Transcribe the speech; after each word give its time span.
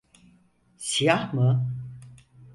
Siyah 0.77 1.33
mı? 1.33 1.67